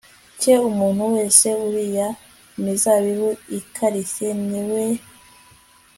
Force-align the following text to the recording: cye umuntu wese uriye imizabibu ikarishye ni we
cye 0.39 0.53
umuntu 0.69 1.03
wese 1.13 1.47
uriye 1.67 2.05
imizabibu 2.57 3.29
ikarishye 3.59 4.29
ni 4.49 4.61
we 4.69 4.83